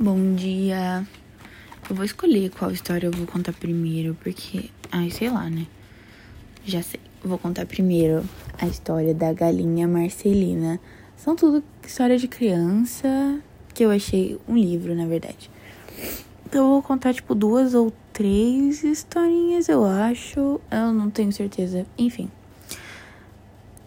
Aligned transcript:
Bom 0.00 0.36
dia. 0.36 1.04
Eu 1.90 1.96
vou 1.96 2.04
escolher 2.04 2.50
qual 2.50 2.70
história 2.70 3.08
eu 3.08 3.10
vou 3.10 3.26
contar 3.26 3.52
primeiro, 3.52 4.16
porque. 4.22 4.70
Ai, 4.92 5.10
sei 5.10 5.28
lá, 5.28 5.50
né? 5.50 5.66
Já 6.64 6.80
sei. 6.82 7.00
Vou 7.20 7.36
contar 7.36 7.66
primeiro 7.66 8.22
a 8.60 8.68
história 8.68 9.12
da 9.12 9.32
galinha 9.32 9.88
Marcelina. 9.88 10.78
São 11.16 11.34
tudo 11.34 11.64
história 11.84 12.16
de 12.16 12.28
criança 12.28 13.40
que 13.74 13.84
eu 13.84 13.90
achei 13.90 14.38
um 14.46 14.56
livro, 14.56 14.94
na 14.94 15.04
verdade. 15.04 15.50
Então 16.46 16.64
eu 16.64 16.70
vou 16.74 16.82
contar, 16.82 17.12
tipo, 17.12 17.34
duas 17.34 17.74
ou 17.74 17.92
três 18.12 18.84
historinhas, 18.84 19.68
eu 19.68 19.84
acho. 19.84 20.60
Eu 20.70 20.92
não 20.92 21.10
tenho 21.10 21.32
certeza. 21.32 21.84
Enfim. 21.98 22.30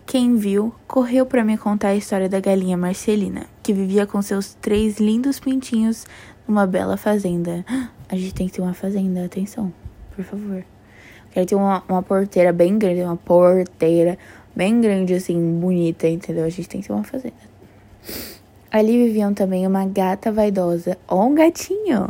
Quem 0.06 0.36
viu, 0.36 0.76
correu 0.90 1.26
para 1.26 1.42
me 1.42 1.58
contar 1.58 1.88
a 1.88 1.96
história 1.96 2.28
da 2.28 2.42
galinha 2.42 2.76
Marcelina, 2.76 3.46
que 3.64 3.74
vivia 3.74 4.06
com 4.06 4.22
seus 4.22 4.54
três 4.56 5.00
lindos 5.00 5.40
pintinhos 5.40 6.06
numa 6.48 6.66
bela 6.66 6.98
fazenda. 6.98 7.66
A 8.10 8.16
gente 8.16 8.34
tem 8.34 8.48
que 8.48 8.54
ter 8.54 8.62
uma 8.62 8.74
fazenda, 8.74 9.24
atenção, 9.24 9.72
por 10.14 10.26
favor. 10.26 10.66
Quero 11.32 11.46
ter 11.46 11.56
uma, 11.56 11.82
uma 11.88 12.04
porteira 12.04 12.52
bem 12.52 12.78
grande, 12.78 13.02
uma 13.02 13.16
porteira 13.16 14.18
bem 14.54 14.82
grande, 14.82 15.14
assim, 15.14 15.60
bonita, 15.60 16.08
entendeu? 16.10 16.44
A 16.44 16.50
gente 16.50 16.68
tem 16.68 16.82
que 16.82 16.88
ter 16.88 16.94
uma 16.94 17.06
fazenda. 17.06 17.34
Ali 18.70 19.06
viviam 19.06 19.34
também 19.34 19.66
uma 19.66 19.86
gata 19.86 20.30
vaidosa, 20.30 20.98
ou 21.08 21.30
um 21.30 21.36
gatinho, 21.36 22.10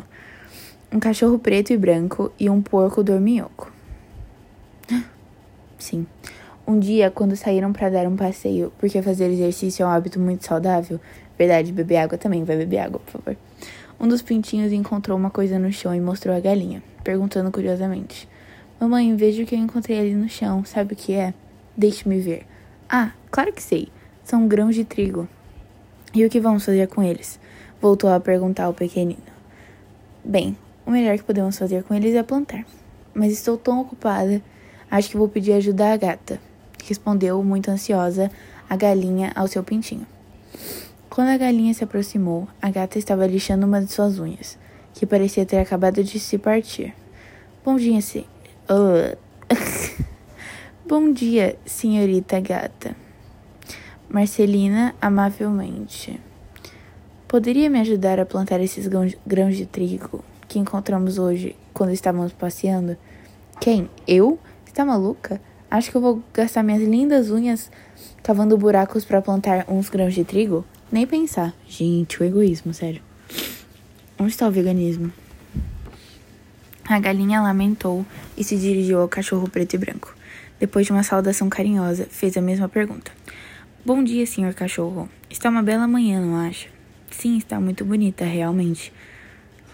um 0.92 1.00
cachorro 1.00 1.38
preto 1.38 1.72
e 1.72 1.78
branco 1.78 2.32
e 2.40 2.50
um 2.50 2.64
porco 2.64 3.04
dorminhoco. 3.04 3.72
Sim. 5.78 6.08
Um 6.68 6.80
dia, 6.80 7.10
quando 7.10 7.36
saíram 7.36 7.74
para 7.74 7.90
dar 7.90 8.08
um 8.08 8.16
passeio, 8.16 8.72
porque 8.78 9.02
fazer 9.02 9.30
exercício 9.32 9.84
é 9.84 9.86
um 9.86 9.90
hábito 9.90 10.20
muito 10.20 10.46
saudável, 10.46 11.00
verdade, 11.38 11.72
beber 11.72 11.98
água 11.98 12.18
também, 12.18 12.44
vai 12.44 12.56
beber 12.56 12.78
água, 12.78 13.00
por 13.00 13.12
favor. 13.12 13.38
Um 14.00 14.08
dos 14.08 14.22
pintinhos 14.22 14.72
encontrou 14.72 15.18
uma 15.18 15.32
coisa 15.32 15.58
no 15.58 15.72
chão 15.72 15.94
e 15.94 16.00
mostrou 16.00 16.36
a 16.36 16.40
galinha, 16.40 16.84
perguntando 17.04 17.52
curiosamente: 17.52 18.30
Mamãe, 18.80 19.16
vejo 19.16 19.46
que 19.46 19.56
eu 19.56 19.60
encontrei 19.60 20.00
ali 20.00 20.14
no 20.14 20.30
chão, 20.30 20.64
sabe 20.64 20.94
o 20.94 20.96
que 20.96 21.14
é? 21.14 21.34
Deixe-me 21.76 22.20
ver. 22.20 22.46
Ah, 22.88 23.12
claro 23.32 23.52
que 23.52 23.62
sei. 23.62 23.88
São 24.24 24.48
grãos 24.48 24.76
de 24.76 24.86
trigo. 24.86 25.28
E 26.14 26.24
o 26.24 26.30
que 26.30 26.40
vamos 26.40 26.64
fazer 26.64 26.88
com 26.88 27.02
eles? 27.02 27.40
Voltou 27.82 28.10
a 28.10 28.20
perguntar 28.20 28.70
o 28.70 28.74
pequenino. 28.74 29.22
Bem, 30.24 30.56
o 30.86 30.92
melhor 30.92 31.18
que 31.18 31.24
podemos 31.24 31.58
fazer 31.58 31.84
com 31.84 31.96
eles 31.96 32.14
é 32.14 32.22
plantar. 32.22 32.66
Mas 33.14 33.34
estou 33.34 33.58
tão 33.58 33.82
ocupada, 33.82 34.42
acho 34.90 35.10
que 35.10 35.18
vou 35.18 35.28
pedir 35.28 35.54
ajuda 35.54 35.92
à 35.92 35.98
gata 35.98 36.51
respondeu, 36.88 37.44
muito 37.44 37.70
ansiosa, 37.70 38.32
a 38.70 38.76
galinha 38.76 39.32
ao 39.36 39.48
seu 39.48 39.64
pintinho. 39.64 40.06
Quando 41.10 41.30
a 41.30 41.38
galinha 41.38 41.74
se 41.74 41.84
aproximou, 41.84 42.48
a 42.62 42.70
gata 42.70 42.98
estava 42.98 43.28
lixando 43.28 43.66
uma 43.66 43.82
de 43.82 43.92
suas 43.92 44.18
unhas, 44.18 44.58
que 44.94 45.06
parecia 45.06 45.46
ter 45.46 45.60
acabado 45.60 46.04
de 46.04 46.20
se 46.20 46.38
partir. 46.38 46.94
Bom 47.66 47.76
dia, 47.76 48.02
se... 48.02 48.26
Uh. 48.70 49.18
Bom 50.88 51.12
dia, 51.12 51.58
senhorita 51.66 52.40
gata. 52.40 52.96
Marcelina, 54.10 54.96
amavelmente. 55.02 56.20
Poderia 57.28 57.70
me 57.70 57.80
ajudar 57.80 58.20
a 58.20 58.26
plantar 58.26 58.60
esses 58.60 58.88
grãos 58.88 59.56
de 59.56 59.66
trigo 59.66 60.24
que 60.48 60.60
encontramos 60.60 61.18
hoje 61.18 61.56
quando 61.74 61.94
estávamos 61.94 62.34
passeando? 62.34 62.98
Quem? 63.60 63.90
Eu? 64.06 64.38
Está 64.66 64.84
maluca? 64.84 65.40
Acho 65.72 65.90
que 65.90 65.96
eu 65.96 66.02
vou 66.02 66.22
gastar 66.34 66.64
minhas 66.64 66.84
lindas 66.84 67.32
unhas 67.32 67.72
cavando 68.22 68.58
buracos 68.58 69.06
para 69.06 69.22
plantar 69.22 69.64
uns 69.70 69.90
grãos 69.90 70.14
de 70.14 70.26
trigo? 70.26 70.66
Nem 70.92 71.08
pensar. 71.08 71.56
Gente, 71.66 72.22
o 72.22 72.26
egoísmo, 72.26 72.74
sério. 72.74 73.02
Onde 74.20 74.32
está 74.32 74.46
o 74.50 74.52
veganismo? 74.52 75.14
A 76.84 77.00
galinha 77.00 77.42
lamentou 77.42 78.06
e 78.36 78.44
se 78.44 78.58
dirigiu 78.58 79.00
ao 79.00 79.08
cachorro 79.08 79.50
preto 79.50 79.76
e 79.76 79.78
branco. 79.78 80.14
Depois 80.60 80.86
de 80.86 80.92
uma 80.92 81.04
saudação 81.04 81.48
carinhosa, 81.48 82.06
fez 82.12 82.36
a 82.36 82.42
mesma 82.42 82.68
pergunta. 82.68 83.10
Bom 83.86 84.04
dia, 84.04 84.26
senhor 84.26 84.54
cachorro. 84.54 85.08
Está 85.30 85.50
uma 85.50 85.64
bela 85.64 85.88
manhã, 85.88 86.20
não 86.20 86.36
acha? 86.36 86.68
Sim, 87.10 87.38
está 87.38 87.62
muito 87.62 87.86
bonita, 87.86 88.26
realmente. 88.26 88.92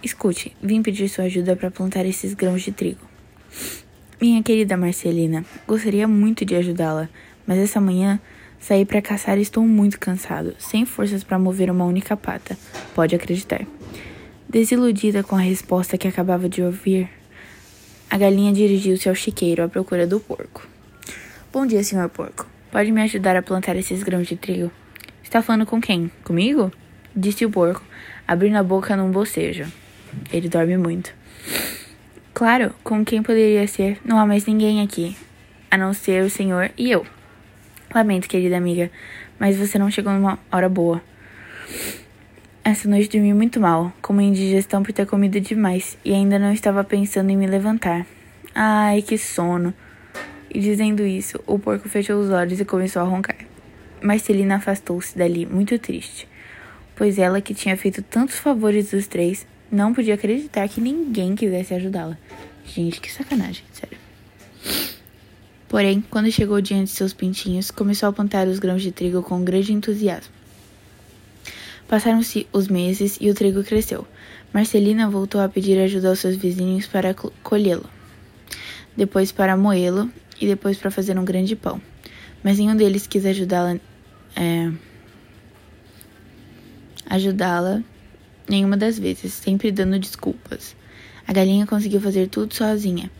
Escute, 0.03 0.55
vim 0.61 0.83
pedir 0.83 1.09
sua 1.09 1.23
ajuda 1.23 1.55
para 1.55 1.71
plantar 1.71 2.05
esses 2.05 2.35
grãos 2.35 2.61
de 2.61 2.71
trigo. 2.71 3.01
Minha 4.19 4.41
querida 4.41 4.75
Marcelina, 4.75 5.45
gostaria 5.67 6.07
muito 6.07 6.43
de 6.43 6.55
ajudá-la, 6.55 7.07
mas 7.45 7.59
essa 7.59 7.79
manhã 7.79 8.19
saí 8.59 8.83
para 8.83 8.99
caçar 8.99 9.37
e 9.37 9.43
estou 9.43 9.63
muito 9.63 9.99
cansado, 9.99 10.55
sem 10.57 10.87
forças 10.87 11.23
para 11.23 11.37
mover 11.37 11.69
uma 11.69 11.85
única 11.85 12.17
pata. 12.17 12.57
Pode 12.95 13.15
acreditar. 13.15 13.61
Desiludida 14.49 15.21
com 15.21 15.35
a 15.35 15.41
resposta 15.41 15.99
que 15.99 16.07
acabava 16.07 16.49
de 16.49 16.63
ouvir, 16.63 17.07
a 18.09 18.17
galinha 18.17 18.51
dirigiu-se 18.51 19.07
ao 19.07 19.13
chiqueiro 19.13 19.63
à 19.63 19.69
procura 19.69 20.07
do 20.07 20.19
porco. 20.19 20.67
Bom 21.53 21.67
dia, 21.67 21.83
senhor 21.83 22.09
porco. 22.09 22.47
Pode 22.71 22.91
me 22.91 23.03
ajudar 23.03 23.35
a 23.35 23.43
plantar 23.43 23.75
esses 23.75 24.01
grãos 24.01 24.25
de 24.25 24.35
trigo? 24.35 24.71
Está 25.23 25.43
falando 25.43 25.67
com 25.67 25.79
quem? 25.79 26.09
Comigo? 26.23 26.71
Disse 27.15 27.45
o 27.45 27.51
porco, 27.51 27.83
abrindo 28.27 28.55
a 28.55 28.63
boca 28.63 28.97
num 28.97 29.11
bocejo. 29.11 29.71
Ele 30.33 30.49
dorme 30.49 30.75
muito. 30.75 31.13
Claro, 32.37 32.71
com 32.83 33.03
quem 33.03 33.23
poderia 33.23 33.67
ser? 33.67 33.97
Não 34.05 34.19
há 34.19 34.23
mais 34.23 34.45
ninguém 34.45 34.83
aqui, 34.83 35.17
a 35.71 35.75
não 35.75 35.91
ser 35.91 36.23
o 36.23 36.29
senhor 36.29 36.69
e 36.77 36.91
eu. 36.91 37.03
Lamento, 37.91 38.27
querida 38.29 38.55
amiga, 38.55 38.91
mas 39.39 39.57
você 39.57 39.79
não 39.79 39.89
chegou 39.89 40.13
numa 40.13 40.37
hora 40.51 40.69
boa. 40.69 41.01
Essa 42.63 42.87
noite 42.87 43.09
dormi 43.09 43.33
muito 43.33 43.59
mal, 43.59 43.91
com 44.03 44.13
uma 44.13 44.21
indigestão 44.21 44.83
por 44.83 44.93
ter 44.93 45.07
comido 45.07 45.41
demais 45.41 45.97
e 46.05 46.13
ainda 46.13 46.37
não 46.37 46.53
estava 46.53 46.83
pensando 46.83 47.31
em 47.31 47.35
me 47.35 47.47
levantar. 47.47 48.05
Ai, 48.53 49.01
que 49.01 49.17
sono! 49.17 49.73
E 50.47 50.59
dizendo 50.59 51.07
isso, 51.07 51.43
o 51.47 51.57
porco 51.57 51.89
fechou 51.89 52.19
os 52.19 52.29
olhos 52.29 52.59
e 52.59 52.65
começou 52.65 53.01
a 53.01 53.05
roncar. 53.05 53.37
Marcelina 53.99 54.57
afastou-se 54.57 55.17
dali, 55.17 55.47
muito 55.47 55.79
triste, 55.79 56.27
pois 56.95 57.17
ela, 57.17 57.41
que 57.41 57.55
tinha 57.55 57.75
feito 57.75 58.03
tantos 58.03 58.37
favores 58.37 58.91
dos 58.91 59.07
três, 59.07 59.47
não 59.71 59.93
podia 59.93 60.13
acreditar 60.13 60.67
que 60.67 60.81
ninguém 60.81 61.35
quisesse 61.35 61.73
ajudá-la. 61.73 62.17
Gente, 62.65 62.99
que 62.99 63.11
sacanagem, 63.11 63.63
sério. 63.71 63.97
Porém, 65.67 66.03
quando 66.09 66.31
chegou 66.31 66.61
diante 66.61 66.85
de 66.85 66.91
seus 66.91 67.13
pintinhos, 67.13 67.71
começou 67.71 68.07
a 68.07 68.13
plantar 68.13 68.47
os 68.47 68.59
grãos 68.59 68.81
de 68.81 68.91
trigo 68.91 69.21
com 69.21 69.43
grande 69.43 69.73
entusiasmo. 69.73 70.33
Passaram-se 71.87 72.47
os 72.51 72.67
meses 72.67 73.17
e 73.19 73.29
o 73.29 73.33
trigo 73.33 73.63
cresceu. 73.63 74.07
Marcelina 74.53 75.09
voltou 75.09 75.41
a 75.41 75.49
pedir 75.49 75.79
ajuda 75.79 76.09
aos 76.09 76.19
seus 76.19 76.35
vizinhos 76.35 76.87
para 76.87 77.13
colhê-lo, 77.43 77.89
depois 78.95 79.31
para 79.31 79.57
moê-lo 79.57 80.09
e 80.39 80.47
depois 80.47 80.77
para 80.77 80.91
fazer 80.91 81.17
um 81.17 81.25
grande 81.25 81.55
pão. 81.55 81.81
Mas 82.43 82.59
nenhum 82.59 82.75
deles 82.75 83.07
quis 83.07 83.25
ajudá-la. 83.25 83.77
É, 84.35 84.71
ajudá-la 87.09 87.83
nenhuma 88.47 88.77
das 88.77 88.97
vezes, 88.97 89.33
sempre 89.33 89.71
dando 89.71 89.99
desculpas. 89.99 90.75
A 91.27 91.33
galinha 91.33 91.67
conseguiu 91.67 91.99
fazer 91.99 92.27
tudo 92.27 92.53
sozinha. 92.53 93.11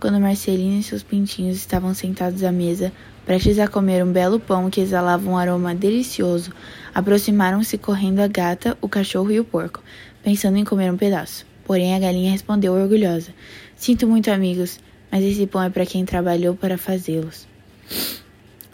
Quando 0.00 0.18
Marcelina 0.18 0.80
e 0.80 0.82
seus 0.82 1.02
pintinhos 1.02 1.56
estavam 1.56 1.94
sentados 1.94 2.42
à 2.42 2.50
mesa, 2.50 2.92
prestes 3.24 3.58
a 3.60 3.68
comer 3.68 4.04
um 4.04 4.10
belo 4.10 4.40
pão 4.40 4.68
que 4.68 4.80
exalava 4.80 5.30
um 5.30 5.38
aroma 5.38 5.74
delicioso, 5.74 6.52
aproximaram-se 6.92 7.78
correndo 7.78 8.18
a 8.18 8.26
gata, 8.26 8.76
o 8.80 8.88
cachorro 8.88 9.30
e 9.30 9.38
o 9.38 9.44
porco, 9.44 9.80
pensando 10.22 10.56
em 10.56 10.64
comer 10.64 10.90
um 10.90 10.96
pedaço. 10.96 11.46
Porém, 11.64 11.94
a 11.94 12.00
galinha 12.00 12.32
respondeu 12.32 12.72
orgulhosa: 12.72 13.32
Sinto 13.76 14.08
muito, 14.08 14.28
amigos, 14.30 14.80
mas 15.10 15.22
esse 15.22 15.46
pão 15.46 15.62
é 15.62 15.70
para 15.70 15.86
quem 15.86 16.04
trabalhou 16.04 16.56
para 16.56 16.76
fazê-los. 16.76 17.46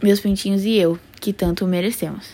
Meus 0.02 0.20
pintinhos 0.20 0.64
e 0.64 0.76
eu, 0.76 0.98
que 1.20 1.32
tanto 1.32 1.66
merecemos. 1.66 2.30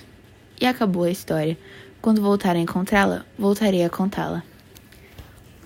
E 0.61 0.67
acabou 0.67 1.05
a 1.05 1.11
história. 1.11 1.59
Quando 2.05 2.21
voltar 2.21 2.55
a 2.55 2.59
encontrá-la, 2.59 3.25
voltarei 3.39 3.83
a 3.83 3.89
contá-la. 3.89 4.43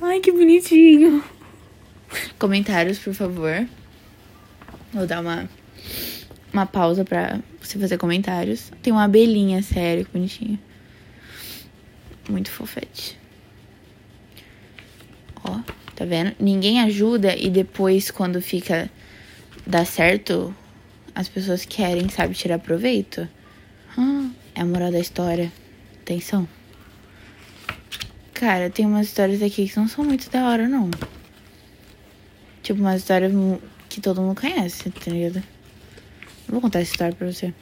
Ai, 0.01 0.21
que 0.21 0.31
bonitinho! 0.31 1.21
Comentários, 2.39 2.97
por 3.01 3.13
favor. 3.13 3.67
Vou 4.93 5.05
dar 5.05 5.21
uma, 5.21 5.51
uma 6.53 6.65
pausa 6.65 7.05
pra 7.05 7.41
você 7.61 7.77
fazer 7.77 7.99
comentários. 7.99 8.71
Tem 8.81 8.93
uma 8.93 9.03
abelhinha, 9.03 9.61
sério, 9.65 10.05
que 10.05 10.13
bonitinho. 10.13 10.61
Muito 12.31 12.53
fofete. 12.53 13.19
Ó, 15.43 15.59
tá 15.97 16.05
vendo? 16.05 16.37
Ninguém 16.39 16.81
ajuda 16.83 17.35
e 17.37 17.51
depois, 17.51 18.13
quando 18.13 18.41
fica. 18.41 18.89
dá 19.67 19.85
certo, 19.85 20.55
as 21.17 21.29
pessoas 21.29 21.65
querem, 21.65 22.09
sabe, 22.09 22.33
tirar 22.35 22.61
proveito. 22.61 23.29
Ah, 23.99 24.31
é 24.55 24.61
a 24.61 24.65
moral 24.65 24.93
da 24.93 25.01
história. 25.01 25.51
Atenção. 26.09 26.49
Cara, 28.33 28.71
tem 28.71 28.87
umas 28.87 29.09
histórias 29.09 29.43
aqui 29.43 29.69
que 29.69 29.77
não 29.77 29.87
são 29.87 30.03
muito 30.03 30.31
da 30.31 30.49
hora, 30.49 30.67
não. 30.67 30.91
Tipo, 32.63 32.81
umas 32.81 33.03
histórias 33.03 33.31
que 33.91 34.01
todo 34.01 34.23
mundo 34.23 34.41
conhece, 34.41 34.89
tá 34.89 35.11
ligado? 35.11 35.43
Vou 36.49 36.63
contar 36.63 36.81
essa 36.81 36.93
história 36.93 37.15
pra 37.15 37.31
você. 37.31 37.53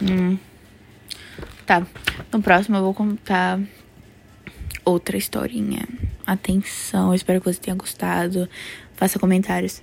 Hum. 0.00 0.38
Tá, 1.66 1.84
no 2.32 2.40
próximo 2.40 2.76
eu 2.76 2.82
vou 2.82 2.94
contar 2.94 3.58
outra 4.84 5.16
historinha. 5.16 5.88
Atenção, 6.24 7.12
espero 7.12 7.40
que 7.40 7.52
você 7.52 7.58
tenha 7.58 7.74
gostado. 7.74 8.48
Faça 8.94 9.18
comentários. 9.18 9.82